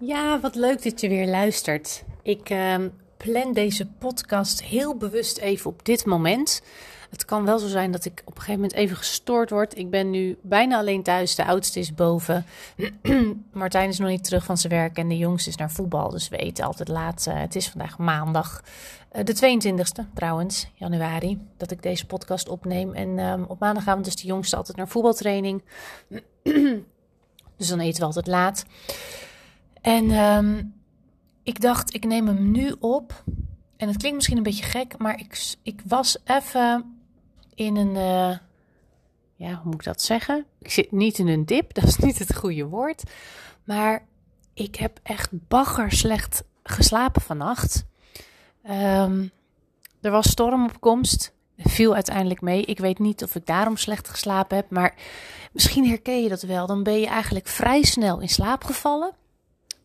[0.00, 2.04] Ja, wat leuk dat je weer luistert.
[2.22, 6.62] Ik ehm, plan deze podcast heel bewust even op dit moment.
[7.10, 9.78] Het kan wel zo zijn dat ik op een gegeven moment even gestoord word.
[9.78, 11.34] Ik ben nu bijna alleen thuis.
[11.34, 12.46] De oudste is boven.
[13.52, 16.08] Martijn is nog niet terug van zijn werk en de jongste is naar voetbal.
[16.10, 17.26] Dus we eten altijd laat.
[17.28, 18.62] Uh, het is vandaag maandag,
[19.12, 19.60] uh, de
[20.02, 22.94] 22e trouwens, januari, dat ik deze podcast opneem.
[22.94, 25.62] En um, op maandagavond is de jongste altijd naar voetbaltraining.
[27.58, 28.64] dus dan eten we altijd laat.
[29.80, 30.74] En um,
[31.42, 33.24] ik dacht, ik neem hem nu op.
[33.76, 36.98] En het klinkt misschien een beetje gek, maar ik, ik was even
[37.54, 37.94] in een.
[37.94, 38.36] Uh,
[39.36, 40.44] ja, hoe moet ik dat zeggen?
[40.58, 43.02] Ik zit niet in een dip, dat is niet het goede woord.
[43.64, 44.06] Maar
[44.54, 47.84] ik heb echt bagger slecht geslapen vannacht.
[48.70, 49.30] Um,
[50.00, 51.32] er was storm op komst.
[51.56, 52.64] Viel uiteindelijk mee.
[52.64, 54.70] Ik weet niet of ik daarom slecht geslapen heb.
[54.70, 54.94] Maar
[55.52, 56.66] misschien herken je dat wel.
[56.66, 59.14] Dan ben je eigenlijk vrij snel in slaap gevallen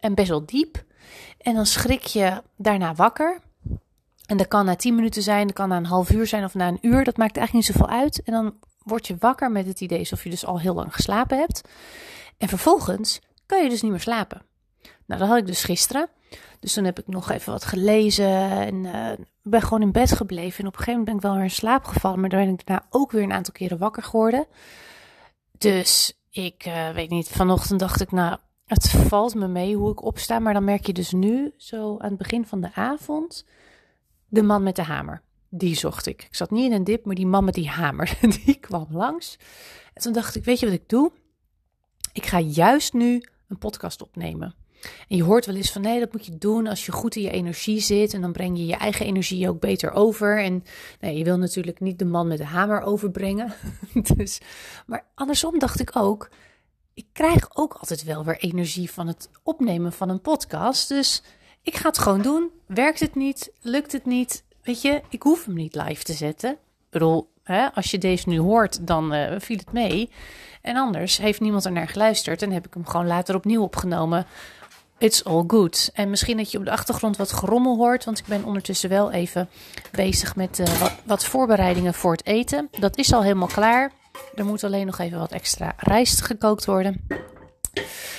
[0.04, 0.84] en best wel diep.
[1.38, 3.40] En dan schrik je daarna wakker.
[4.26, 6.54] En dat kan na 10 minuten zijn, dat kan na een half uur zijn of
[6.54, 7.04] na een uur.
[7.04, 8.24] Dat maakt eigenlijk niet zoveel uit.
[8.24, 11.38] En dan word je wakker met het idee alsof je dus al heel lang geslapen
[11.38, 11.62] hebt.
[12.38, 14.42] En vervolgens kan je dus niet meer slapen.
[15.06, 16.10] Nou, dat had ik dus gisteren.
[16.60, 19.10] Dus toen heb ik nog even wat gelezen en uh,
[19.42, 20.60] ben gewoon in bed gebleven.
[20.60, 22.20] En op een gegeven moment ben ik wel weer in slaap gevallen.
[22.20, 24.46] Maar dan ben ik daarna ook weer een aantal keren wakker geworden.
[25.58, 28.38] Dus ik uh, weet niet, vanochtend dacht ik, nou,
[28.74, 32.10] het valt me mee hoe ik opsta, maar dan merk je dus nu, zo aan
[32.10, 33.46] het begin van de avond,
[34.28, 35.22] de man met de hamer.
[35.50, 36.24] Die zocht ik.
[36.24, 39.38] Ik zat niet in een dip, maar die man met die hamer, die kwam langs.
[39.94, 41.12] En toen dacht ik, weet je wat ik doe?
[42.14, 44.56] Ik ga juist nu een podcast opnemen.
[45.08, 47.22] En je hoort wel eens van nee, dat moet je doen als je goed in
[47.22, 48.14] je energie zit.
[48.14, 50.44] En dan breng je je eigen energie ook beter over.
[50.44, 50.64] En
[51.00, 53.54] nee, je wil natuurlijk niet de man met de hamer overbrengen.
[54.16, 54.42] dus,
[54.86, 56.30] maar andersom dacht ik ook,
[56.94, 60.88] ik krijg ook altijd wel weer energie van het opnemen van een podcast.
[60.88, 61.24] Dus
[61.62, 62.52] ik ga het gewoon doen.
[62.68, 63.52] Werkt het niet?
[63.62, 64.44] Lukt het niet?
[64.64, 66.52] Weet je, ik hoef hem niet live te zetten.
[66.52, 70.10] Ik bedoel, hè, als je deze nu hoort, dan uh, viel het mee.
[70.62, 74.26] En anders heeft niemand er naar geluisterd en heb ik hem gewoon later opnieuw opgenomen.
[74.98, 75.90] It's all good.
[75.94, 79.12] En misschien dat je op de achtergrond wat gerommel hoort, want ik ben ondertussen wel
[79.12, 79.50] even
[79.92, 82.70] bezig met wat, wat voorbereidingen voor het eten.
[82.80, 83.92] Dat is al helemaal klaar.
[84.36, 87.08] Er moet alleen nog even wat extra rijst gekookt worden.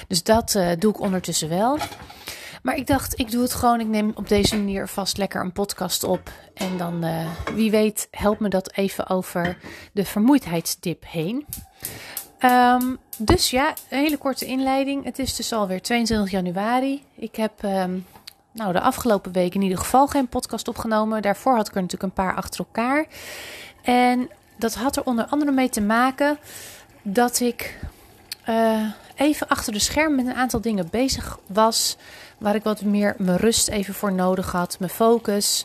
[0.08, 1.78] Dus dat uh, doe ik ondertussen wel.
[2.62, 3.80] Maar ik dacht, ik doe het gewoon.
[3.80, 6.30] Ik neem op deze manier vast lekker een podcast op.
[6.54, 9.56] En dan, uh, wie weet, helpt me dat even over
[9.92, 11.46] de vermoeidheidsdip heen.
[12.40, 15.04] Um, dus ja, een hele korte inleiding.
[15.04, 17.02] Het is dus alweer 22 januari.
[17.16, 18.06] Ik heb um,
[18.52, 21.22] nou, de afgelopen week in ieder geval geen podcast opgenomen.
[21.22, 23.06] Daarvoor had ik er natuurlijk een paar achter elkaar.
[23.82, 26.38] En dat had er onder andere mee te maken
[27.02, 27.78] dat ik
[28.48, 28.82] uh,
[29.14, 31.96] even achter de scherm met een aantal dingen bezig was.
[32.38, 35.64] Waar ik wat meer mijn rust even voor nodig had, mijn focus.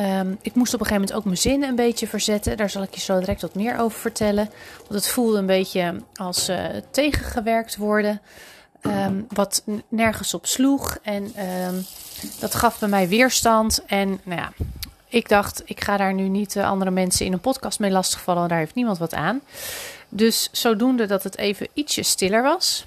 [0.00, 2.56] Um, ik moest op een gegeven moment ook mijn zinnen een beetje verzetten.
[2.56, 4.50] Daar zal ik je zo direct wat meer over vertellen.
[4.78, 8.20] Want het voelde een beetje als uh, tegengewerkt worden.
[8.82, 10.98] Um, wat nergens op sloeg.
[11.02, 11.84] En um,
[12.38, 13.84] dat gaf bij mij weerstand.
[13.86, 14.52] En nou ja,
[15.10, 18.48] ik dacht, ik ga daar nu niet uh, andere mensen in een podcast mee lastigvallen.
[18.48, 19.40] Daar heeft niemand wat aan.
[20.08, 22.86] Dus zodoende dat het even ietsje stiller was.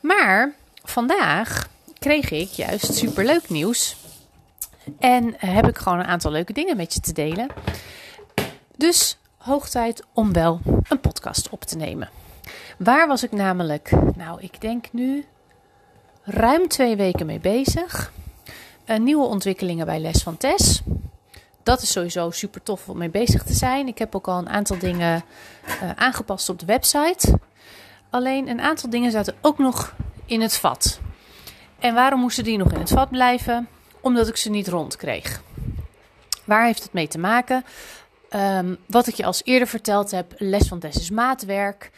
[0.00, 0.54] Maar
[0.84, 1.68] vandaag
[1.98, 3.96] kreeg ik juist superleuk nieuws.
[4.98, 7.48] En heb ik gewoon een aantal leuke dingen met je te delen.
[8.76, 12.10] Dus hoog tijd om wel een podcast op te nemen.
[12.78, 13.90] Waar was ik namelijk?
[14.16, 15.24] Nou, ik denk nu
[16.22, 18.12] ruim twee weken mee bezig.
[18.98, 20.82] Nieuwe ontwikkelingen bij Les van Tess
[21.62, 23.86] dat is sowieso super tof om mee bezig te zijn.
[23.86, 25.24] Ik heb ook al een aantal dingen
[25.82, 27.38] uh, aangepast op de website.
[28.10, 29.94] Alleen een aantal dingen zaten ook nog
[30.26, 31.00] in het vat.
[31.78, 33.68] En waarom moesten die nog in het vat blijven?
[34.00, 35.42] Omdat ik ze niet rond kreeg.
[36.44, 37.64] Waar heeft het mee te maken?
[38.30, 41.90] Um, wat ik je als eerder verteld heb, les van Tess is maatwerk.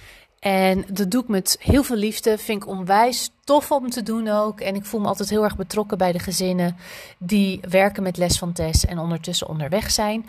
[0.44, 2.38] En dat doe ik met heel veel liefde.
[2.38, 4.60] Vind ik onwijs tof om te doen ook.
[4.60, 6.76] En ik voel me altijd heel erg betrokken bij de gezinnen
[7.18, 10.28] die werken met les van Tess en ondertussen onderweg zijn.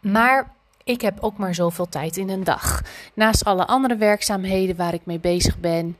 [0.00, 0.52] Maar
[0.84, 2.82] ik heb ook maar zoveel tijd in een dag.
[3.14, 5.96] Naast alle andere werkzaamheden waar ik mee bezig ben,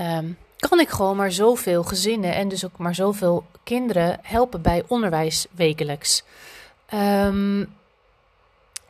[0.00, 4.82] um, kan ik gewoon maar zoveel gezinnen en dus ook maar zoveel kinderen helpen bij
[4.86, 6.24] onderwijs wekelijks.
[6.94, 7.78] Um,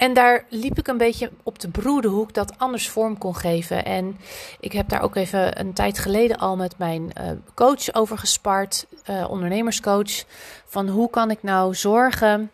[0.00, 3.85] en daar liep ik een beetje op de broedenhoek dat anders vorm kon geven.
[3.85, 4.19] En
[4.61, 8.87] ik heb daar ook even een tijd geleden al met mijn uh, coach over gespart,
[9.11, 10.25] uh, ondernemerscoach.
[10.67, 12.50] Van hoe kan ik nou zorgen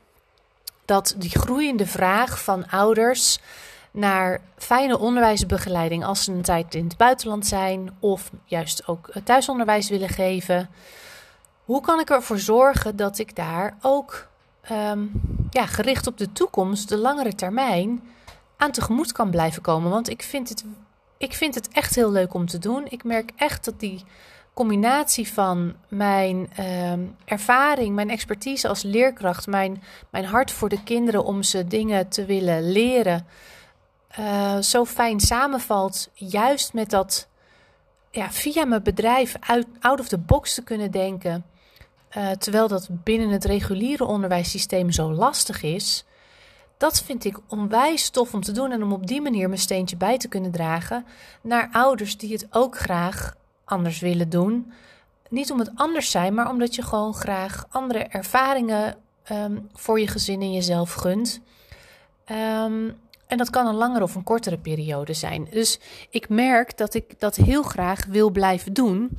[0.84, 3.38] dat die groeiende vraag van ouders
[3.90, 9.88] naar fijne onderwijsbegeleiding als ze een tijd in het buitenland zijn of juist ook thuisonderwijs
[9.88, 10.70] willen geven.
[11.64, 14.28] hoe kan ik ervoor zorgen dat ik daar ook
[14.68, 15.06] ehm,
[15.50, 18.02] ja, gericht op de toekomst, de langere termijn,
[18.56, 19.90] aan tegemoet kan blijven komen?
[19.90, 20.64] Want ik vind het,
[21.18, 22.86] ik vind het echt heel leuk om te doen.
[22.88, 24.04] Ik merk echt dat die
[24.54, 31.24] combinatie van mijn ehm, ervaring, mijn expertise als leerkracht, mijn, mijn hart voor de kinderen
[31.24, 33.26] om ze dingen te willen leren,
[34.18, 36.10] uh, zo fijn samenvalt.
[36.14, 37.28] Juist met dat
[38.10, 41.44] ja, via mijn bedrijf uit, out of the box te kunnen denken.
[42.16, 46.04] Uh, terwijl dat binnen het reguliere onderwijssysteem zo lastig is.
[46.76, 49.96] Dat vind ik onwijs tof om te doen en om op die manier mijn steentje
[49.96, 51.06] bij te kunnen dragen
[51.40, 54.72] naar ouders die het ook graag anders willen doen.
[55.28, 58.96] Niet om het anders zijn, maar omdat je gewoon graag andere ervaringen
[59.32, 61.40] um, voor je gezin en jezelf gunt.
[62.30, 62.96] Um,
[63.26, 65.46] en dat kan een langere of een kortere periode zijn.
[65.50, 65.78] Dus
[66.10, 69.18] ik merk dat ik dat heel graag wil blijven doen.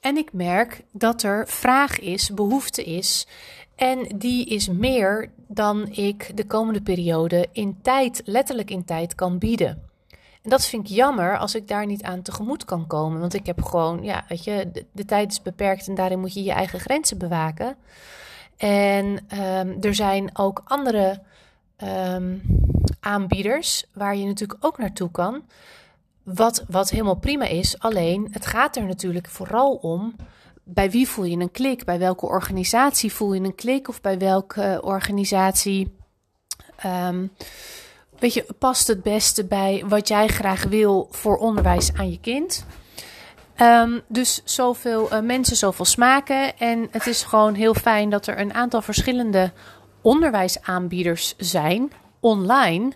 [0.00, 3.26] En ik merk dat er vraag is, behoefte is.
[3.76, 9.38] En die is meer dan ik de komende periode in tijd, letterlijk in tijd, kan
[9.38, 9.82] bieden.
[10.42, 13.20] En dat vind ik jammer als ik daar niet aan tegemoet kan komen.
[13.20, 16.42] Want ik heb gewoon, ja, weet je, de, tijd is beperkt en daarin moet je
[16.42, 17.76] je eigen grenzen bewaken.
[18.56, 21.22] En um, er zijn ook andere
[21.84, 22.42] um,
[23.00, 25.42] aanbieders waar je natuurlijk ook naartoe kan.
[26.34, 27.78] Wat, wat helemaal prima is.
[27.78, 30.16] Alleen het gaat er natuurlijk vooral om.
[30.64, 31.84] Bij wie voel je een klik?
[31.84, 33.88] Bij welke organisatie voel je een klik?
[33.88, 35.96] Of bij welke organisatie
[36.86, 37.30] um,
[38.18, 42.66] weet je, past het beste bij wat jij graag wil voor onderwijs aan je kind?
[43.60, 46.58] Um, dus zoveel uh, mensen, zoveel smaken.
[46.58, 49.52] En het is gewoon heel fijn dat er een aantal verschillende
[50.02, 52.92] onderwijsaanbieders zijn online,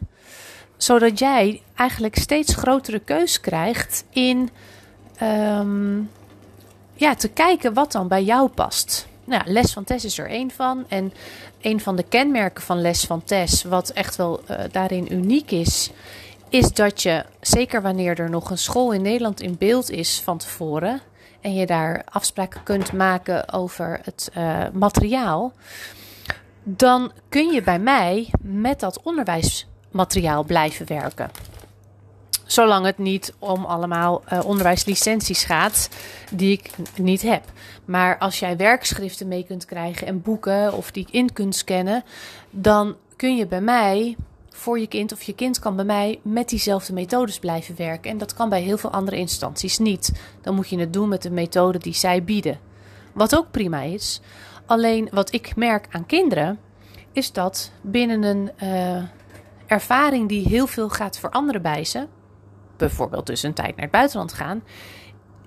[0.82, 4.50] zodat jij eigenlijk steeds grotere keus krijgt in
[5.22, 6.10] um,
[6.94, 9.06] ja, te kijken wat dan bij jou past.
[9.24, 10.84] Nou, les van Tess is er één van.
[10.88, 11.12] En
[11.60, 15.90] een van de kenmerken van les van Tess, wat echt wel uh, daarin uniek is,
[16.48, 20.38] is dat je, zeker wanneer er nog een school in Nederland in beeld is van
[20.38, 21.00] tevoren,
[21.40, 25.52] en je daar afspraken kunt maken over het uh, materiaal,
[26.62, 29.00] dan kun je bij mij met dat
[29.92, 31.30] onderwijsmateriaal blijven werken.
[32.46, 35.88] Zolang het niet om allemaal uh, onderwijslicenties gaat
[36.30, 37.44] die ik niet heb.
[37.84, 42.04] Maar als jij werkschriften mee kunt krijgen en boeken of die in kunt scannen,
[42.50, 44.16] dan kun je bij mij
[44.50, 48.10] voor je kind of je kind kan bij mij met diezelfde methodes blijven werken.
[48.10, 50.12] En dat kan bij heel veel andere instanties niet.
[50.40, 52.58] Dan moet je het doen met de methode die zij bieden.
[53.12, 54.20] Wat ook prima is.
[54.66, 56.58] Alleen wat ik merk aan kinderen
[57.12, 59.02] is dat binnen een uh,
[59.72, 62.06] ervaring die heel veel gaat veranderen bij ze,
[62.76, 64.62] bijvoorbeeld dus een tijd naar het buitenland gaan,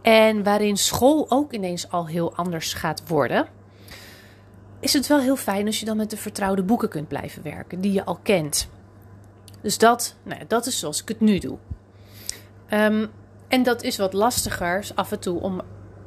[0.02, 3.48] en waarin school ook ineens al heel anders gaat worden,
[4.80, 7.82] is het wel heel fijn als je dan met de vertrouwde boeken kunt blijven werken,
[7.82, 8.70] die je al kent.
[9.62, 11.58] Dus dat, nou, dat is zoals ik het nu doe.
[12.70, 13.12] Um,
[13.48, 15.62] en dat is wat lastiger af en toe om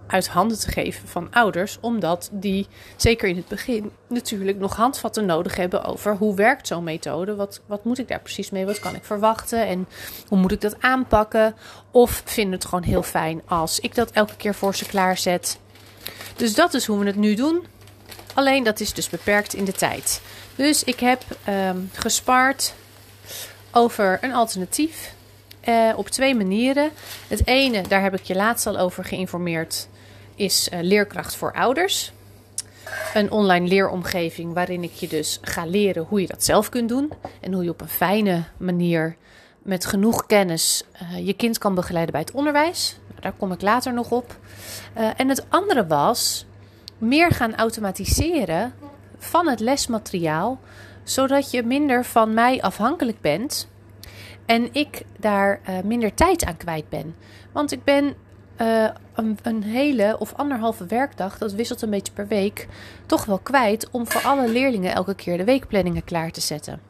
[0.08, 2.66] uit handen te geven van ouders, omdat die
[2.96, 7.60] zeker in het begin natuurlijk nog handvatten nodig hebben over hoe werkt zo'n methode, wat,
[7.66, 9.88] wat moet ik daar precies mee, wat kan ik verwachten en
[10.28, 11.54] hoe moet ik dat aanpakken.
[11.90, 15.59] Of vinden het gewoon heel fijn als ik dat elke keer voor ze klaarzet.
[16.37, 17.66] Dus dat is hoe we het nu doen.
[18.35, 20.21] Alleen dat is dus beperkt in de tijd.
[20.54, 22.75] Dus ik heb um, gespaard
[23.73, 25.16] over een alternatief.
[25.68, 26.90] Uh, op twee manieren.
[27.28, 29.88] Het ene, daar heb ik je laatst al over geïnformeerd
[30.38, 32.12] is uh, Leerkracht voor Ouders.
[33.14, 37.12] Een online leeromgeving waarin ik je dus ga leren hoe je dat zelf kunt doen.
[37.40, 39.16] En hoe je op een fijne manier
[39.62, 42.99] met genoeg kennis uh, je kind kan begeleiden bij het onderwijs.
[43.21, 44.37] Daar kom ik later nog op.
[44.99, 46.47] Uh, en het andere was
[46.99, 48.75] meer gaan automatiseren
[49.18, 50.61] van het lesmateriaal,
[51.02, 53.68] zodat je minder van mij afhankelijk bent
[54.47, 57.16] en ik daar minder tijd aan kwijt ben.
[57.52, 58.14] Want ik ben
[58.61, 58.88] uh,
[59.43, 62.69] een, hele of anderhalve werkdag, dat wisselt een beetje per week,
[63.07, 66.81] toch wel kwijt om voor alle leerlingen elke keer de weekplanningen klaar te zetten.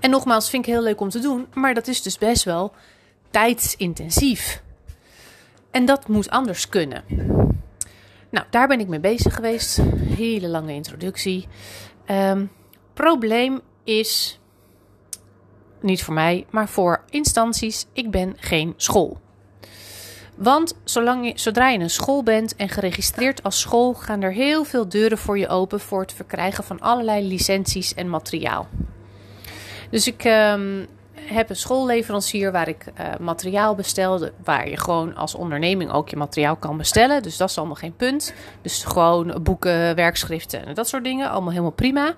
[0.00, 2.72] En nogmaals, vind ik heel leuk om te doen, maar dat is dus best wel
[3.30, 4.62] tijdsintensief.
[5.70, 7.04] En dat moet anders kunnen.
[8.30, 9.80] Nou, daar ben ik mee bezig geweest.
[10.16, 11.48] Hele lange introductie.
[12.10, 12.50] Um,
[12.94, 14.40] probleem is,
[15.80, 19.20] niet voor mij, maar voor instanties, ik ben geen school.
[20.38, 24.64] Want zolang je, zodra je een school bent en geregistreerd als school, gaan er heel
[24.64, 28.68] veel deuren voor je open voor het verkrijgen van allerlei licenties en materiaal.
[29.90, 30.86] Dus ik, um,
[31.28, 36.16] heb een schoolleverancier waar ik uh, materiaal bestelde, waar je gewoon als onderneming ook je
[36.16, 37.22] materiaal kan bestellen.
[37.22, 38.34] Dus dat is allemaal geen punt.
[38.62, 42.14] Dus gewoon boeken, werkschriften en dat soort dingen, allemaal helemaal prima.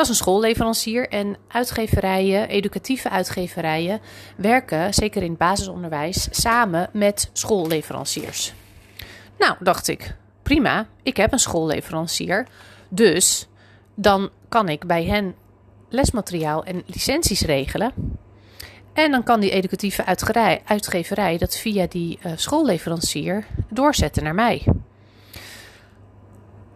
[0.00, 4.00] Dat is een schoolleverancier en uitgeverijen, educatieve uitgeverijen,
[4.36, 8.52] werken, zeker in het basisonderwijs, samen met schoolleveranciers.
[9.38, 12.46] Nou, dacht ik, prima, ik heb een schoolleverancier,
[12.88, 13.48] dus
[13.94, 15.34] dan kan ik bij hen
[15.88, 17.92] lesmateriaal en licenties regelen.
[18.92, 20.04] En dan kan die educatieve
[20.64, 24.64] uitgeverij dat via die uh, schoolleverancier doorzetten naar mij.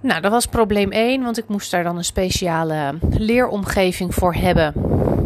[0.05, 4.73] Nou, dat was probleem 1, want ik moest daar dan een speciale leeromgeving voor hebben,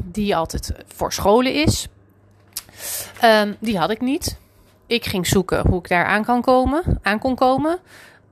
[0.05, 1.89] die altijd voor scholen is.
[3.25, 4.39] Um, die had ik niet.
[4.87, 7.79] Ik ging zoeken hoe ik daar aan, kan komen, aan kon komen.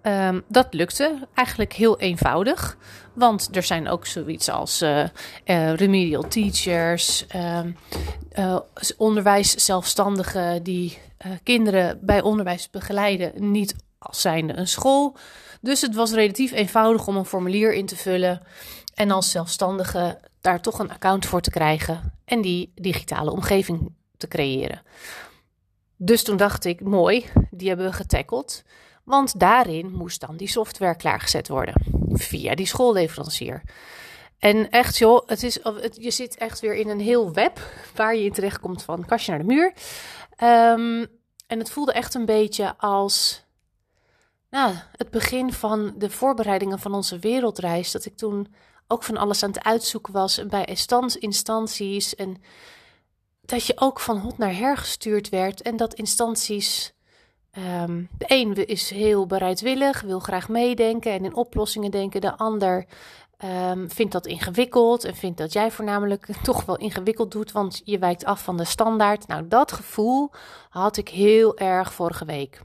[0.03, 2.77] Um, dat lukte eigenlijk heel eenvoudig.
[3.13, 5.05] Want er zijn ook zoiets als uh,
[5.45, 8.57] uh, remedial teachers, uh,
[8.97, 10.99] onderwijs zelfstandigen die
[11.43, 15.17] kinderen bij onderwijs begeleiden, niet als zijnde een school.
[15.67, 18.43] Dus het was relatief eenvoudig om een formulier in te vullen
[18.95, 24.29] en als zelfstandige daar toch een account voor te krijgen en die digitale omgeving te
[24.29, 24.83] creëren.
[25.97, 28.65] Dus toen dacht ik, mooi, die hebben we getackled.
[29.05, 31.75] Want daarin moest dan die software klaargezet worden
[32.13, 33.63] via die schoolleverancier.
[34.39, 35.59] En echt joh, het is,
[35.93, 37.61] je zit echt weer in een heel web
[37.95, 39.73] waar je in terecht komt van kastje naar de muur.
[40.43, 41.07] Um,
[41.47, 43.46] en het voelde echt een beetje als
[44.57, 47.93] nou, het begin van de voorbereidingen van onze wereldreis.
[47.93, 48.55] Dat ik toen
[48.87, 50.77] ook van alles aan het uitzoeken was en bij
[51.19, 52.15] instanties.
[52.15, 52.43] En
[53.41, 55.63] dat je ook van hot naar her gestuurd werd.
[55.63, 56.95] En dat instanties.
[57.83, 62.21] Um, de een is heel bereidwillig, wil graag meedenken en in oplossingen denken.
[62.21, 62.87] De ander
[63.45, 67.99] um, vindt dat ingewikkeld en vindt dat jij voornamelijk toch wel ingewikkeld doet, want je
[67.99, 69.27] wijkt af van de standaard.
[69.27, 70.31] Nou, dat gevoel
[70.69, 72.61] had ik heel erg vorige week.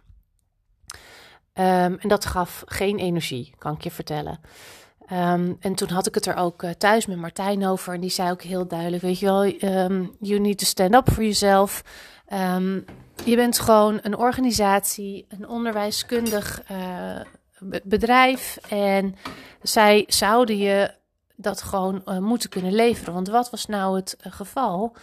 [1.53, 4.39] Um, en dat gaf geen energie, kan ik je vertellen.
[5.12, 7.93] Um, en toen had ik het er ook uh, thuis met Martijn over.
[7.93, 11.12] En die zei ook heel duidelijk: Weet je wel, um, you need to stand up
[11.12, 11.84] for yourself.
[13.24, 17.22] je bent gewoon een organisatie, een onderwijskundig uh,
[17.84, 18.58] bedrijf.
[18.70, 19.15] En
[19.62, 20.93] zij zouden je
[21.36, 23.13] dat gewoon uh, moeten kunnen leveren.
[23.13, 24.96] Want wat was nou het geval?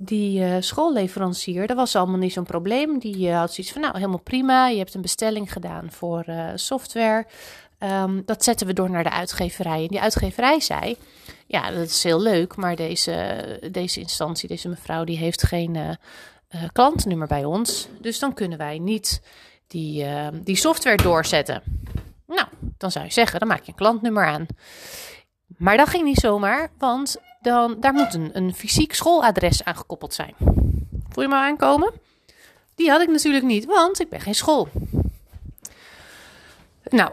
[0.00, 2.98] Die uh, schoolleverancier, dat was allemaal niet zo'n probleem.
[2.98, 4.68] Die uh, had zoiets van, nou, helemaal prima.
[4.68, 7.26] Je hebt een bestelling gedaan voor uh, software.
[7.78, 9.82] Um, dat zetten we door naar de uitgeverij.
[9.82, 10.96] En die uitgeverij zei,
[11.46, 15.98] ja, dat is heel leuk, maar deze, deze instantie, deze mevrouw, die heeft geen
[16.72, 17.88] klantnummer bij ons.
[18.00, 19.22] Dus dan kunnen wij niet
[19.66, 21.62] die, die software doorzetten.
[22.26, 22.46] Nou,
[22.78, 24.46] dan zou je zeggen, dan maak je een klantnummer aan.
[25.56, 30.34] Maar dat ging niet zomaar, want dan, daar moet een, fysiek schooladres aan gekoppeld zijn.
[31.08, 31.92] Voel je me aankomen?
[32.74, 34.68] Die had ik natuurlijk niet, want ik ben geen school.
[36.84, 37.10] Nou,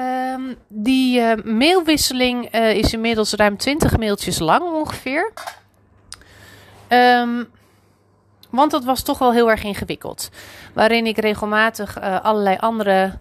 [0.00, 5.32] um, die uh, mailwisseling uh, is inmiddels ruim 20 mailtjes lang ongeveer.
[6.88, 7.48] Um,
[8.50, 10.28] want dat was toch wel heel erg ingewikkeld.
[10.72, 13.18] Waarin ik regelmatig uh, allerlei andere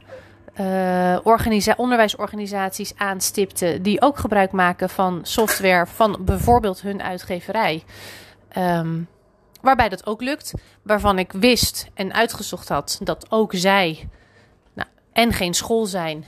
[0.60, 7.84] uh, onderwijsorganisaties aanstipte die ook gebruik maken van software van bijvoorbeeld hun uitgeverij.
[8.58, 9.08] Um,
[9.62, 14.10] waarbij dat ook lukt, waarvan ik wist en uitgezocht had dat ook zij
[14.74, 16.26] nou, en geen school zijn,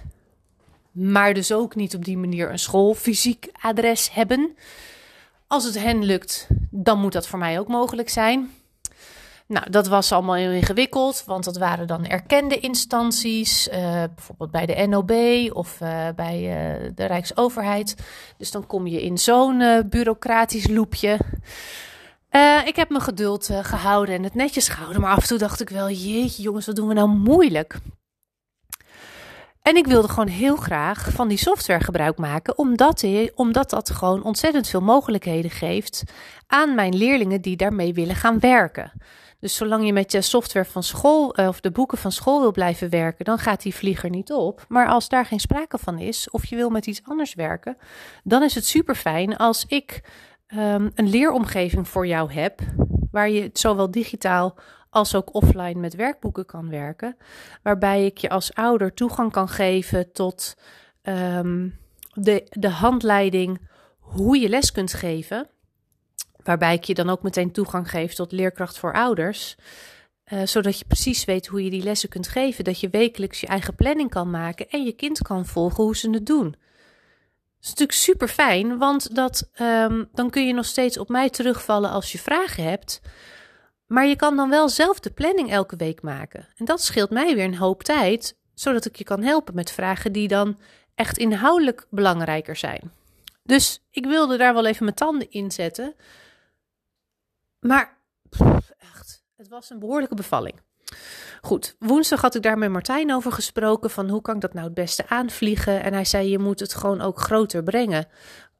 [0.91, 4.55] maar dus ook niet op die manier een school fysiek adres hebben.
[5.47, 8.51] Als het hen lukt, dan moet dat voor mij ook mogelijk zijn.
[9.51, 14.65] Nou, dat was allemaal heel ingewikkeld, want dat waren dan erkende instanties, uh, bijvoorbeeld bij
[14.65, 15.11] de NOB
[15.53, 17.95] of uh, bij uh, de Rijksoverheid.
[18.37, 21.19] Dus dan kom je in zo'n bureaucratisch loopje.
[22.65, 25.69] ik heb me geduld gehouden en het netjes gehouden, maar af en toe dacht ik
[25.69, 27.79] wel, jeetje jongens, wat doen we nou moeilijk?
[29.61, 33.05] En ik wilde gewoon heel graag van die software gebruik maken, omdat,
[33.35, 36.03] omdat dat gewoon ontzettend veel mogelijkheden geeft
[36.47, 38.91] aan mijn leerlingen die daarmee willen gaan werken.
[39.41, 42.51] Dus zolang je met je software van school eh, of de boeken van school wil
[42.51, 44.65] blijven werken, dan gaat die vlieger niet op.
[44.67, 47.77] Maar als daar geen sprake van is, of je wil met iets anders werken,
[48.23, 50.01] dan is het super fijn als ik
[50.47, 52.59] um, een leeromgeving voor jou heb,
[53.11, 54.55] waar je zowel digitaal
[54.89, 57.17] als ook offline met werkboeken kan werken,
[57.63, 60.57] waarbij ik je als ouder toegang kan geven tot
[61.03, 61.79] um,
[62.13, 63.69] de, de handleiding
[63.99, 65.49] hoe je les kunt geven.
[66.43, 69.55] Waarbij ik je dan ook meteen toegang geef tot leerkracht voor ouders.
[70.33, 72.63] Uh, zodat je precies weet hoe je die lessen kunt geven.
[72.63, 76.09] Dat je wekelijks je eigen planning kan maken en je kind kan volgen hoe ze
[76.09, 76.55] het doen.
[77.61, 81.89] is natuurlijk super fijn, want dat, ehm, dan kun je nog steeds op mij terugvallen
[81.89, 83.01] als je vragen hebt.
[83.87, 86.47] Maar je kan dan wel zelf de planning elke week maken.
[86.55, 90.11] En dat scheelt mij weer een hoop tijd, zodat ik je kan helpen met vragen
[90.11, 90.57] die dan
[90.95, 92.91] echt inhoudelijk belangrijker zijn.
[93.43, 95.95] Dus ik wilde daar wel even mijn tanden in zetten.
[97.61, 97.97] Maar
[98.77, 100.59] echt, het was een behoorlijke bevalling.
[101.41, 104.65] Goed, woensdag had ik daar met Martijn over gesproken van hoe kan ik dat nou
[104.65, 105.83] het beste aanvliegen.
[105.83, 108.07] En hij zei je moet het gewoon ook groter brengen.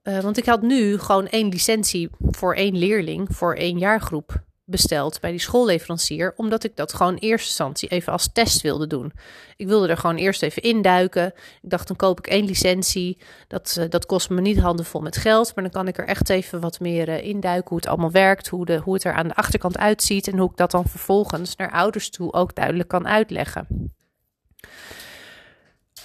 [0.04, 5.20] Uh, want ik had nu gewoon één licentie voor één leerling, voor één jaargroep besteld
[5.20, 9.12] bij die schoolleverancier, omdat ik dat gewoon in eerste instantie even als test wilde doen.
[9.56, 11.34] Ik wilde er gewoon eerst even induiken.
[11.62, 13.18] Ik dacht, dan koop ik één licentie.
[13.48, 16.30] Dat, uh, dat kost me niet handenvol met geld, maar dan kan ik er echt
[16.30, 19.28] even wat meer uh, induiken hoe het allemaal werkt, hoe, de, hoe het er aan
[19.28, 23.08] de achterkant uitziet en hoe ik dat dan vervolgens naar ouders toe ook duidelijk kan
[23.08, 23.92] uitleggen.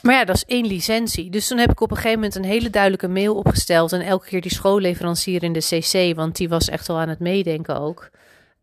[0.03, 1.31] Maar ja, dat is één licentie.
[1.31, 3.93] Dus toen heb ik op een gegeven moment een hele duidelijke mail opgesteld.
[3.93, 7.19] En elke keer die schoolleverancier in de CC, want die was echt wel aan het
[7.19, 8.11] meedenken ook.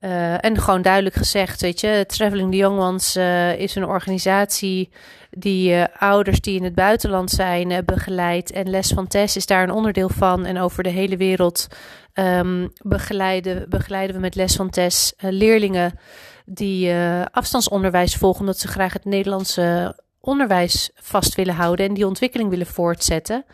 [0.03, 4.89] Uh, en gewoon duidelijk gezegd, weet je, Traveling the Young Ones uh, is een organisatie
[5.29, 8.51] die uh, ouders die in het buitenland zijn begeleidt.
[8.51, 10.45] En Les van Tess is daar een onderdeel van.
[10.45, 11.67] En over de hele wereld
[12.13, 15.99] um, begeleiden, begeleiden we met Les van Tess leerlingen
[16.45, 16.93] die
[17.31, 22.67] afstandsonderwijs volgen, omdat ze graag het Nederlandse onderwijs vast willen houden en die ontwikkeling willen
[22.67, 23.45] voortzetten.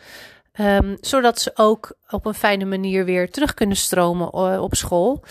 [0.60, 5.24] Um, zodat ze ook op een fijne manier weer terug kunnen stromen op school.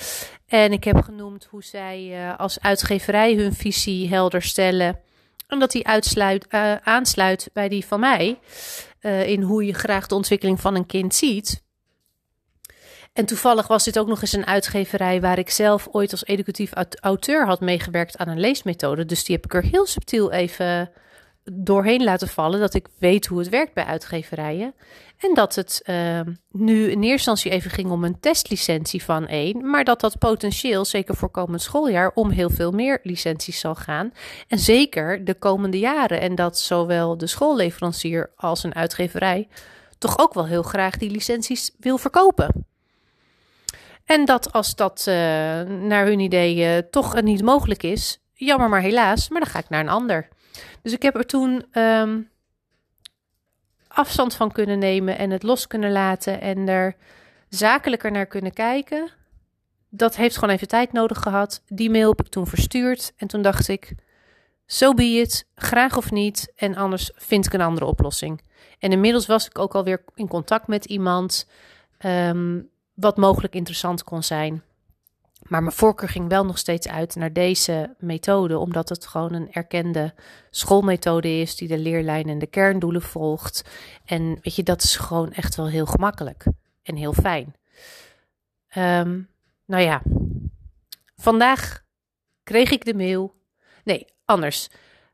[0.50, 5.00] En ik heb genoemd hoe zij uh, als uitgeverij hun visie helder stellen.
[5.48, 8.40] En dat die uitsluit, uh, aansluit bij die van mij.
[9.02, 11.64] Uh, in hoe je graag de ontwikkeling van een kind ziet.
[13.14, 16.72] En toevallig was dit ook nog eens een uitgeverij waar ik zelf ooit als educatief
[17.00, 19.06] auteur had meegewerkt aan een leesmethode.
[19.06, 20.92] Dus die heb ik er heel subtiel even
[21.44, 24.74] doorheen laten vallen dat ik weet hoe het werkt bij uitgeverijen.
[25.20, 26.20] En dat het uh,
[26.52, 30.86] nu in eerste instantie even ging om een testlicentie van één, maar dat dat potentieel,
[30.86, 34.14] zeker voor komend schooljaar, om heel veel meer licenties zal gaan.
[34.48, 36.22] En zeker de komende jaren.
[36.22, 39.48] En dat zowel de schoolleverancier als een uitgeverij
[40.00, 42.66] toch ook wel heel graag die licenties wil verkopen.
[44.06, 45.16] En dat als dat uh,
[45.62, 49.70] naar hun idee uh, toch niet mogelijk is, jammer maar helaas, maar dan ga ik
[49.70, 50.28] naar een ander.
[50.82, 52.30] Dus ik heb er toen um,
[53.90, 56.96] afstand van kunnen nemen en het los kunnen laten en er
[57.50, 59.12] zakelijker naar kunnen kijken.
[59.90, 61.62] Dat heeft gewoon even tijd nodig gehad.
[61.68, 63.96] Die mail heb ik toen verstuurd en toen dacht ik,
[64.66, 68.42] zo be it, graag of niet en anders vind ik een andere oplossing.
[68.80, 71.48] En inmiddels was ik ook alweer in contact met iemand
[72.06, 74.64] um, wat mogelijk interessant kon zijn.
[75.50, 79.52] Maar mijn voorkeur ging wel nog steeds uit naar deze methode, omdat het gewoon een
[79.52, 80.14] erkende
[80.50, 83.70] schoolmethode is die de leerlijn en de kerndoelen volgt.
[84.06, 86.46] En weet je, dat is gewoon echt wel heel gemakkelijk
[86.84, 87.56] en heel fijn.
[88.78, 89.30] Um,
[89.66, 90.02] nou ja,
[91.16, 91.82] vandaag
[92.44, 93.36] kreeg ik de mail.
[93.84, 94.70] Nee, anders.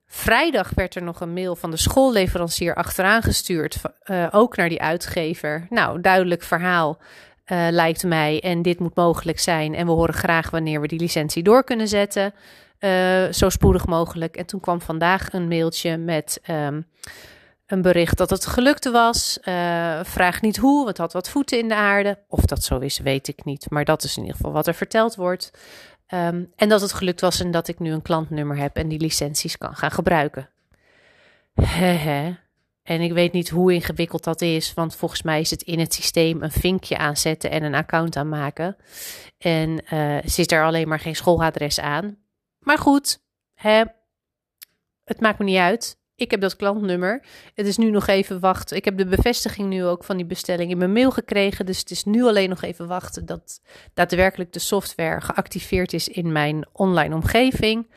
[0.08, 4.82] Vrijdag werd er nog een mail van de schoolleverancier achteraan gestuurd, uh, ook naar die
[4.82, 5.68] uitgever.
[5.70, 7.00] Nou, duidelijk verhaal
[7.52, 8.42] uh, lijkt mij.
[8.42, 9.76] En dit moet mogelijk zijn.
[9.76, 12.34] En we horen graag wanneer we die licentie door kunnen zetten.
[12.80, 14.36] Uh, zo spoedig mogelijk.
[14.36, 16.88] En toen kwam vandaag een mailtje met um,
[17.66, 19.38] een bericht dat het gelukt was.
[19.44, 22.18] Uh, vraag niet hoe, het had wat voeten in de aarde.
[22.28, 23.70] Of dat zo is, weet ik niet.
[23.70, 25.52] Maar dat is in ieder geval wat er verteld wordt.
[26.14, 29.00] Um, en dat het gelukt was en dat ik nu een klantnummer heb en die
[29.00, 30.50] licenties kan gaan gebruiken.
[31.62, 32.38] Hehe.
[32.86, 35.94] En ik weet niet hoe ingewikkeld dat is, want volgens mij is het in het
[35.94, 38.76] systeem een vinkje aanzetten en een account aanmaken.
[39.38, 42.18] En uh, zit er alleen maar geen schooladres aan.
[42.60, 43.20] Maar goed,
[43.54, 43.84] hè,
[45.04, 45.98] het maakt me niet uit.
[46.16, 47.26] Ik heb dat klantnummer.
[47.54, 48.78] Het is nu nog even wachten.
[48.78, 51.66] Ik heb de bevestiging nu ook van die bestelling in mijn mail gekregen.
[51.66, 53.62] Dus het is nu alleen nog even wachten dat
[53.94, 57.88] daadwerkelijk de software geactiveerd is in mijn online omgeving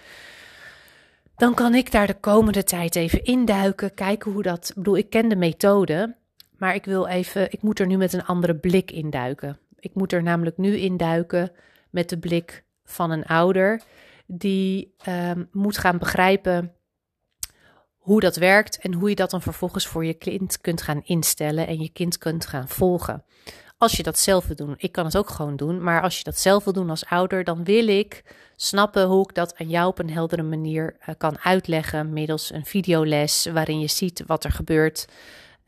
[1.39, 4.69] dan kan ik daar de komende tijd even induiken, kijken hoe dat.
[4.69, 6.17] Ik bedoel, ik ken de methode,
[6.57, 9.59] maar ik wil even, ik moet er nu met een andere blik induiken.
[9.79, 11.51] Ik moet er namelijk nu induiken
[11.91, 13.83] met de blik van een ouder
[14.27, 16.73] die um, moet gaan begrijpen
[17.97, 21.67] hoe dat werkt en hoe je dat dan vervolgens voor je kind kunt gaan instellen
[21.67, 23.25] en je kind kunt gaan volgen.
[23.79, 26.25] Als je dat zelf wil doen, ik kan het ook gewoon doen, maar als je
[26.25, 28.23] dat zelf wil doen als ouder, dan wil ik
[28.57, 32.65] snappen hoe ik dat aan jou op een heldere manier uh, kan uitleggen middels een
[32.65, 35.09] videoles waarin je ziet wat er gebeurt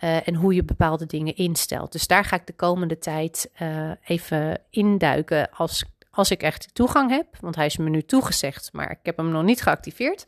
[0.01, 1.92] uh, en hoe je bepaalde dingen instelt.
[1.92, 7.11] Dus daar ga ik de komende tijd uh, even induiken als, als ik echt toegang
[7.11, 10.27] heb, want hij is me nu toegezegd, maar ik heb hem nog niet geactiveerd.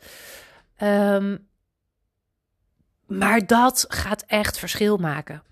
[0.82, 1.48] Um,
[3.06, 5.42] maar dat gaat echt verschil maken.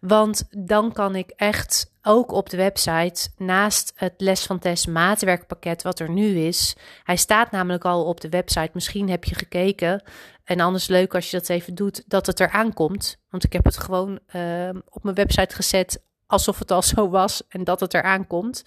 [0.00, 5.82] Want dan kan ik echt ook op de website, naast het les van test maatwerkpakket
[5.82, 6.76] wat er nu is.
[7.04, 8.70] Hij staat namelijk al op de website.
[8.72, 10.02] Misschien heb je gekeken.
[10.44, 13.18] En anders leuk als je dat even doet, dat het eraan komt.
[13.30, 17.42] Want ik heb het gewoon uh, op mijn website gezet alsof het al zo was
[17.48, 18.64] en dat het eraan komt.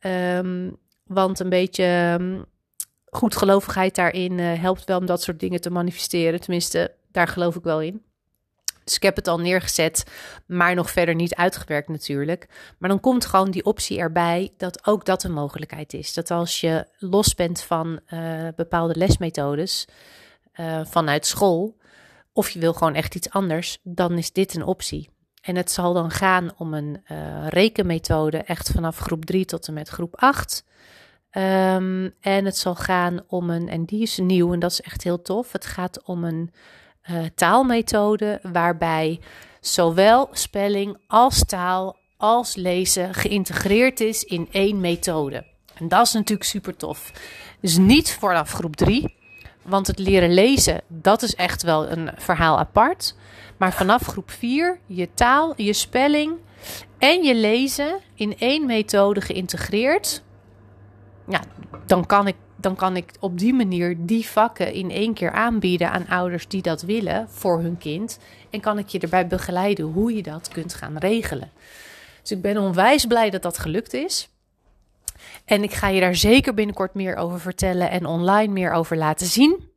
[0.00, 2.44] Um, want een beetje um,
[3.04, 6.40] goedgelovigheid daarin uh, helpt wel om dat soort dingen te manifesteren.
[6.40, 8.02] Tenminste, daar geloof ik wel in.
[8.84, 10.04] Dus ik heb het al neergezet,
[10.46, 12.48] maar nog verder niet uitgewerkt natuurlijk.
[12.78, 16.14] Maar dan komt gewoon die optie erbij dat ook dat een mogelijkheid is.
[16.14, 19.88] Dat als je los bent van uh, bepaalde lesmethodes
[20.54, 21.76] uh, vanuit school,
[22.32, 25.10] of je wil gewoon echt iets anders, dan is dit een optie.
[25.40, 29.74] En het zal dan gaan om een uh, rekenmethode, echt vanaf groep 3 tot en
[29.74, 30.64] met groep 8.
[31.36, 35.02] Um, en het zal gaan om een, en die is nieuw en dat is echt
[35.02, 35.52] heel tof.
[35.52, 36.50] Het gaat om een
[37.10, 39.20] uh, taalmethode waarbij
[39.60, 45.44] zowel spelling als taal als lezen geïntegreerd is in één methode.
[45.74, 47.12] En dat is natuurlijk super tof.
[47.60, 49.14] Dus niet vanaf groep 3,
[49.62, 53.14] want het leren lezen, dat is echt wel een verhaal apart.
[53.56, 56.32] Maar vanaf groep 4, je taal, je spelling
[56.98, 60.22] en je lezen in één methode geïntegreerd.
[61.28, 61.40] Ja,
[61.86, 65.90] dan kan ik dan kan ik op die manier die vakken in één keer aanbieden
[65.90, 68.18] aan ouders die dat willen voor hun kind.
[68.50, 71.50] En kan ik je erbij begeleiden hoe je dat kunt gaan regelen.
[72.20, 74.28] Dus ik ben onwijs blij dat dat gelukt is.
[75.44, 79.26] En ik ga je daar zeker binnenkort meer over vertellen en online meer over laten
[79.26, 79.68] zien.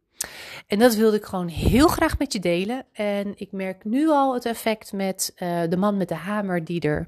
[0.68, 2.86] En dat wilde ik gewoon heel graag met je delen.
[2.94, 6.82] En ik merk nu al het effect met uh, de man met de hamer die
[6.82, 7.06] er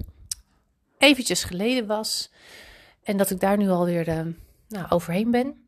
[0.98, 2.30] eventjes geleden was.
[3.02, 4.20] En dat ik daar nu alweer uh,
[4.68, 5.59] nou, overheen ben.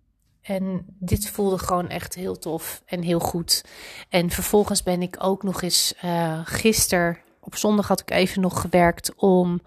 [0.43, 3.65] En dit voelde gewoon echt heel tof en heel goed.
[4.09, 8.61] En vervolgens ben ik ook nog eens uh, gisteren, op zondag had ik even nog
[8.61, 9.61] gewerkt om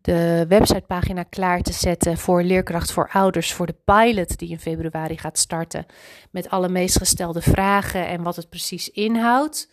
[0.00, 5.18] de websitepagina klaar te zetten voor Leerkracht voor Ouders, voor de pilot die in februari
[5.18, 5.86] gaat starten.
[6.30, 9.68] Met alle meest gestelde vragen en wat het precies inhoudt.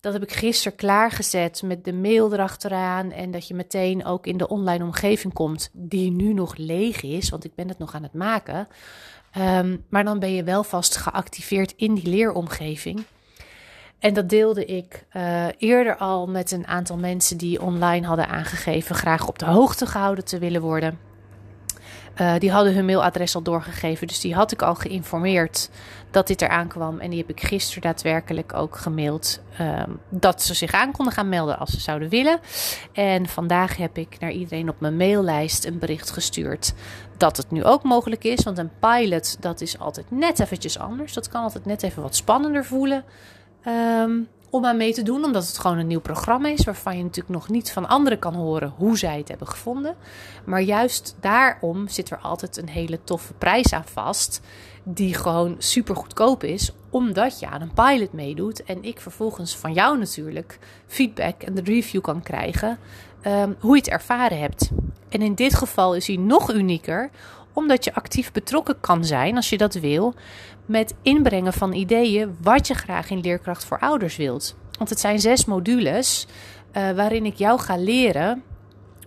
[0.00, 3.12] Dat heb ik gisteren klaargezet met de mail erachteraan.
[3.12, 7.28] En dat je meteen ook in de online omgeving komt, die nu nog leeg is,
[7.28, 8.68] want ik ben het nog aan het maken.
[9.38, 13.04] Um, maar dan ben je wel vast geactiveerd in die leeromgeving.
[13.98, 18.94] En dat deelde ik uh, eerder al met een aantal mensen die online hadden aangegeven
[18.94, 20.98] graag op de hoogte gehouden te willen worden.
[22.20, 25.70] Uh, die hadden hun mailadres al doorgegeven, dus die had ik al geïnformeerd
[26.12, 26.98] dat dit eraan kwam.
[26.98, 31.28] En die heb ik gisteren daadwerkelijk ook gemaild um, dat ze zich aan konden gaan
[31.28, 32.40] melden als ze zouden willen.
[32.92, 36.72] En vandaag heb ik naar iedereen op mijn maillijst een bericht gestuurd
[37.16, 38.44] dat het nu ook mogelijk is.
[38.44, 41.12] Want een pilot, dat is altijd net eventjes anders.
[41.12, 43.04] Dat kan altijd net even wat spannender voelen.
[43.66, 47.02] Um, om aan mee te doen, omdat het gewoon een nieuw programma is, waarvan je
[47.02, 49.96] natuurlijk nog niet van anderen kan horen hoe zij het hebben gevonden.
[50.44, 54.40] Maar juist daarom zit er altijd een hele toffe prijs aan vast,
[54.82, 59.72] die gewoon super goedkoop is, omdat je aan een pilot meedoet en ik vervolgens van
[59.72, 62.78] jou natuurlijk feedback en de review kan krijgen
[63.26, 64.70] um, hoe je het ervaren hebt.
[65.08, 67.10] En in dit geval is hij nog unieker,
[67.52, 70.14] omdat je actief betrokken kan zijn als je dat wil
[70.66, 74.56] met inbrengen van ideeën wat je graag in leerkracht voor ouders wilt.
[74.78, 76.26] Want het zijn zes modules
[76.72, 78.42] uh, waarin ik jou ga leren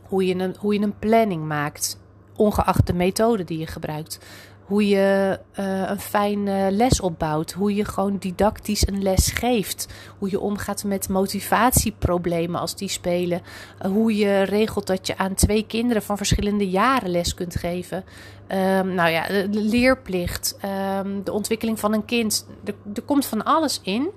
[0.02, 2.00] hoe je, een, hoe je een planning maakt,
[2.36, 4.20] ongeacht de methode die je gebruikt.
[4.66, 7.52] Hoe je uh, een fijne les opbouwt.
[7.52, 9.88] Hoe je gewoon didactisch een les geeft.
[10.18, 13.42] Hoe je omgaat met motivatieproblemen als die spelen.
[13.86, 18.04] Uh, hoe je regelt dat je aan twee kinderen van verschillende jaren les kunt geven.
[18.48, 20.58] Um, nou ja, de, leerplicht.
[21.00, 22.48] Um, de ontwikkeling van een kind.
[22.64, 24.10] Er, er komt van alles in.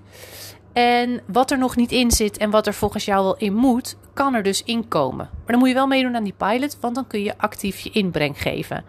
[0.72, 3.96] En wat er nog niet in zit en wat er volgens jou wel in moet,
[4.12, 5.28] kan er dus inkomen.
[5.32, 7.90] Maar dan moet je wel meedoen aan die pilot, want dan kun je actief je
[7.90, 8.84] inbreng geven.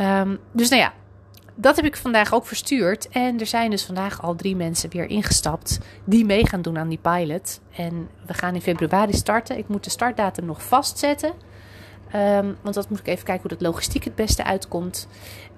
[0.00, 0.92] Um, dus nou ja,
[1.54, 3.08] dat heb ik vandaag ook verstuurd.
[3.08, 6.88] En er zijn dus vandaag al drie mensen weer ingestapt die mee gaan doen aan
[6.88, 7.60] die pilot.
[7.76, 9.58] En we gaan in februari starten.
[9.58, 11.32] Ik moet de startdatum nog vastzetten.
[12.14, 15.08] Um, want dat moet ik even kijken hoe dat logistiek het beste uitkomt.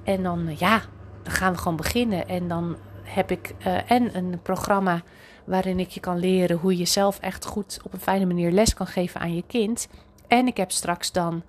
[0.05, 0.83] En dan, ja,
[1.23, 2.29] dan gaan we gewoon beginnen.
[2.29, 5.03] En dan heb ik uh, en een programma
[5.45, 8.75] waarin ik je kan leren hoe je zelf echt goed op een fijne manier les
[8.75, 9.89] kan geven aan je kind.
[10.27, 11.43] En ik heb straks dan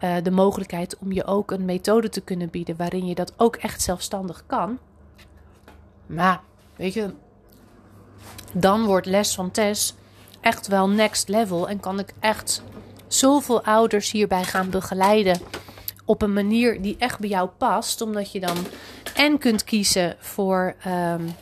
[0.00, 3.56] uh, de mogelijkheid om je ook een methode te kunnen bieden waarin je dat ook
[3.56, 4.78] echt zelfstandig kan.
[6.06, 6.40] Maar,
[6.76, 7.10] weet je,
[8.52, 9.94] dan wordt les van Tess
[10.40, 12.62] echt wel next level en kan ik echt
[13.06, 15.40] zoveel ouders hierbij gaan begeleiden
[16.04, 18.56] op een manier die echt bij jou past, omdat je dan
[19.14, 21.34] en kunt kiezen voor um,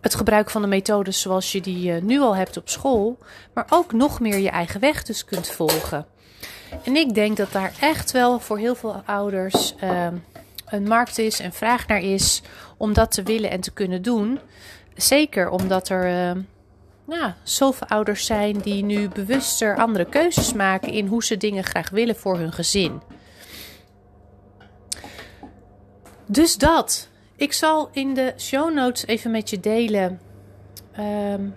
[0.00, 3.18] het gebruik van de methodes zoals je die uh, nu al hebt op school,
[3.54, 6.06] maar ook nog meer je eigen weg dus kunt volgen.
[6.82, 10.06] En ik denk dat daar echt wel voor heel veel ouders uh,
[10.66, 12.42] een markt is en vraag naar is
[12.76, 14.38] om dat te willen en te kunnen doen.
[14.94, 16.42] Zeker omdat er uh,
[17.04, 21.90] nou, zoveel ouders zijn die nu bewuster andere keuzes maken in hoe ze dingen graag
[21.90, 23.00] willen voor hun gezin.
[26.26, 27.08] Dus dat.
[27.36, 30.20] Ik zal in de show notes even met je delen
[30.98, 31.54] um,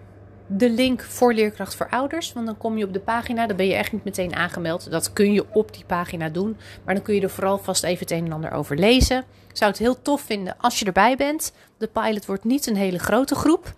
[0.47, 2.33] de link voor Leerkracht voor Ouders.
[2.33, 4.91] Want dan kom je op de pagina, dan ben je echt niet meteen aangemeld.
[4.91, 6.57] Dat kun je op die pagina doen.
[6.83, 9.17] Maar dan kun je er vooral vast even het een en ander over lezen.
[9.49, 11.53] Ik zou het heel tof vinden als je erbij bent.
[11.77, 13.73] De pilot wordt niet een hele grote groep.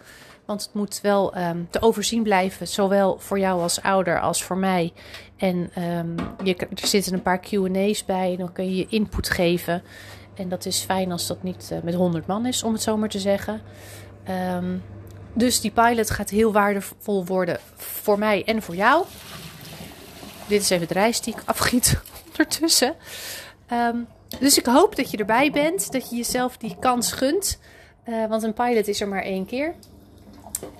[0.45, 4.57] Want het moet wel um, te overzien blijven, zowel voor jou als ouder als voor
[4.57, 4.93] mij.
[5.37, 9.83] En um, je, er zitten een paar QA's bij, dan kun je je input geven.
[10.35, 12.97] En dat is fijn als dat niet uh, met 100 man is, om het zo
[12.97, 13.61] maar te zeggen.
[14.55, 14.81] Um,
[15.33, 19.05] dus die pilot gaat heel waardevol worden voor mij en voor jou.
[20.47, 22.95] Dit is even de reis die ik afgiet ondertussen.
[23.73, 24.07] Um,
[24.39, 27.59] dus ik hoop dat je erbij bent, dat je jezelf die kans gunt.
[28.05, 29.73] Uh, want een pilot is er maar één keer.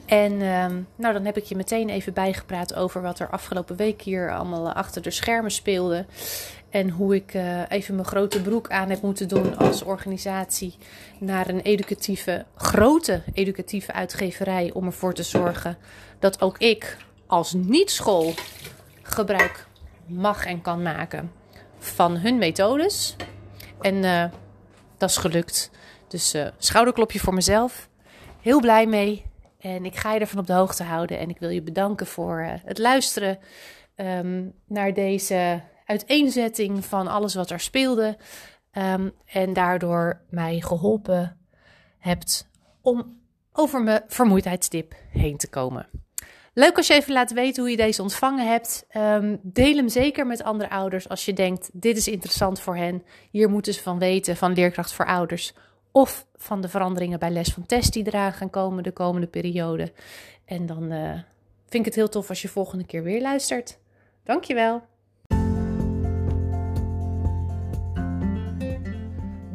[0.06, 4.02] En um, nou, dan heb ik je meteen even bijgepraat over wat er afgelopen week
[4.02, 6.06] hier allemaal achter de schermen speelde.
[6.70, 10.78] En hoe ik uh, even mijn grote broek aan heb moeten doen als organisatie
[11.20, 14.72] naar een educatieve, grote educatieve uitgeverij.
[14.74, 15.78] Om ervoor te zorgen
[16.20, 18.34] dat ook ik als niet-school
[19.02, 19.68] gebruik
[20.06, 21.32] mag en kan maken
[21.78, 23.16] van hun methodes.
[23.82, 24.26] En uh,
[24.98, 25.72] dat is gelukt.
[26.08, 27.90] Dus uh, schouderklopje voor mezelf.
[28.42, 29.26] Heel blij mee.
[29.60, 31.20] En ik ga je ervan op de hoogte houden.
[31.20, 33.40] En ik wil je bedanken voor het luisteren
[33.96, 38.18] um, naar deze uiteenzetting van alles wat er speelde.
[38.74, 41.38] Um, en daardoor mij geholpen
[41.98, 42.50] hebt
[42.82, 43.18] om
[43.54, 45.88] over mijn vermoeidheidstip heen te komen.
[46.54, 48.86] Leuk als je even laat weten hoe je deze ontvangen hebt.
[48.98, 53.04] Um, deel hem zeker met andere ouders als je denkt: dit is interessant voor hen.
[53.32, 55.54] Hier moeten ze van weten van leerkracht voor ouders.
[55.92, 59.92] Of van de veranderingen bij les van test die eraan gaan komen de komende periode.
[60.46, 61.12] En dan uh,
[61.66, 63.80] vind ik het heel tof als je volgende keer weer luistert.
[64.24, 64.89] Dankjewel.